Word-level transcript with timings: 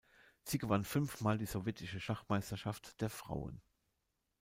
Sie 0.41 0.57
gewann 0.57 0.83
fünf 0.83 1.21
Mal 1.21 1.37
die 1.37 1.45
Sowjetische 1.45 1.99
Schachmeisterschaft 1.99 2.99
der 3.01 3.11
Frauen. 3.11 3.61